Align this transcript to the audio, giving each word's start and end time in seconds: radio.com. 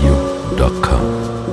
radio.com. 0.00 1.49